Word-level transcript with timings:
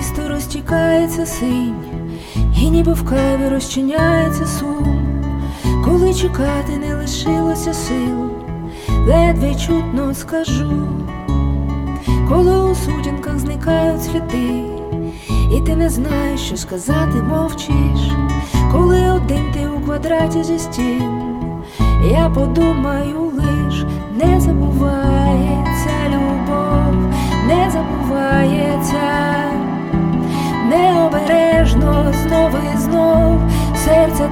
розливається 0.00 1.26
синь, 1.26 1.74
і 2.60 2.70
ніби 2.70 2.92
в 2.92 3.04
каві 3.04 3.48
розчиняється 3.48 4.46
сум, 4.46 5.22
коли 5.84 6.14
чекати 6.14 6.76
не 6.78 6.94
лишилося 6.94 7.74
сил, 7.74 8.30
ледве 9.06 9.54
чутно 9.54 10.14
скажу, 10.14 10.88
коли 12.28 12.70
у 12.70 12.74
сутінках 12.74 13.38
зникають 13.38 14.04
сліди, 14.04 14.64
і 15.56 15.60
ти 15.66 15.76
не 15.76 15.90
знаєш, 15.90 16.40
що 16.40 16.56
сказати, 16.56 17.22
мовчиш, 17.22 18.10
коли 18.72 19.10
один 19.10 19.52
ти 19.52 19.68
у 19.76 19.80
квадраті 19.80 20.42
зі 20.42 20.58
стін, 20.58 21.10
я 22.10 22.30
подумаю 22.34 23.32
лиш, 23.36 23.84
не 24.24 24.40
забувається 24.40 25.19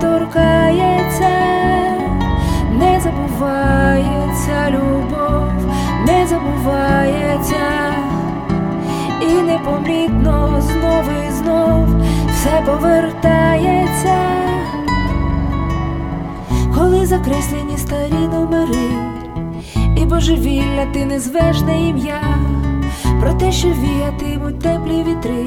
торкається, 0.00 1.30
не 2.78 3.00
забувається 3.00 4.70
любов, 4.70 5.52
не 6.06 6.26
забувається, 6.26 7.94
і 9.22 9.42
непомітно 9.42 10.60
знов 10.60 11.04
і 11.28 11.32
знов 11.32 11.86
все 12.30 12.62
повертається, 12.66 14.16
коли 16.74 17.06
закреслені 17.06 17.78
старі 17.78 18.28
номери, 18.32 18.88
і 19.96 20.04
божевілля 20.04 20.86
ти 20.92 21.04
не 21.04 21.20
звеш 21.20 21.60
на 21.60 21.72
ім'я, 21.72 22.20
про 23.20 23.32
те, 23.32 23.52
що 23.52 23.68
віятимуть 23.68 24.58
теплі 24.60 25.04
вітри, 25.08 25.46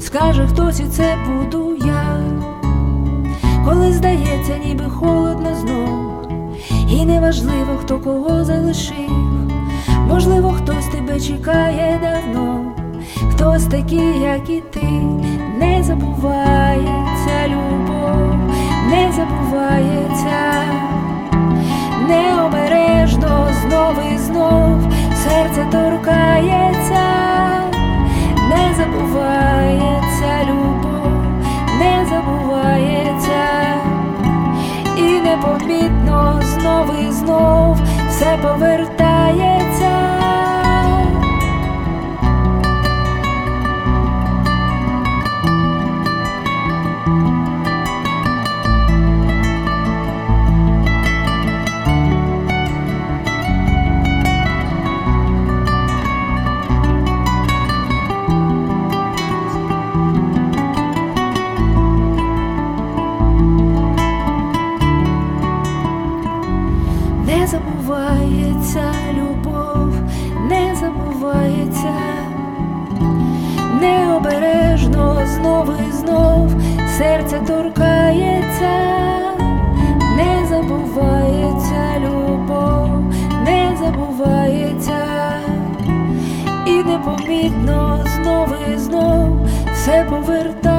скаже 0.00 0.46
хтось, 0.46 0.80
і 0.80 0.84
це 0.84 1.16
буду 1.26 1.76
я, 1.86 2.20
коли 3.68 3.92
здається, 3.92 4.58
ніби 4.66 4.84
холодно 4.84 5.54
знов, 5.54 6.28
і 6.90 7.04
неважливо, 7.04 7.76
хто 7.80 7.98
кого 7.98 8.44
залишив, 8.44 9.50
можливо, 10.08 10.50
хтось 10.50 10.86
тебе 10.86 11.20
чекає 11.20 12.00
давно, 12.02 12.72
хтось 13.30 13.64
такий, 13.64 14.20
як 14.20 14.50
і 14.50 14.62
ти, 14.70 14.86
не 15.58 15.82
забувається 15.82 17.48
любов, 17.48 18.38
не 18.90 19.12
забувається. 19.12 20.62
Необережно 22.08 23.48
знов 23.62 23.94
і 24.14 24.18
знов. 24.18 24.92
Серце 25.24 25.66
торкається, 25.72 27.04
не 28.50 28.74
забувається 28.76 30.44
любов, 30.48 31.22
не 31.78 32.06
забувається, 32.10 33.07
непомітно 35.38 36.42
знов 36.42 36.94
і 37.08 37.12
знов 37.12 37.80
все 38.08 38.38
повертається. 38.42 39.07
Забувається 67.50 68.92
любов, 69.18 69.94
не 70.48 70.74
забувається, 70.74 71.94
необережно 73.80 75.26
знов 75.26 75.72
і 75.88 75.92
знов 75.92 76.50
серце 76.98 77.40
торкається, 77.46 78.70
не 80.16 80.46
забувається 80.48 82.00
любов, 82.00 83.12
не 83.44 83.76
забувається, 83.82 85.06
і 86.66 86.72
непомітно 86.72 88.04
знов 88.16 88.48
і 88.74 88.78
знов 88.78 89.46
все 89.72 90.04
повертається. 90.10 90.77